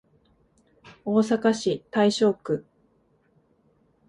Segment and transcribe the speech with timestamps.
[1.05, 2.65] 大阪市大正区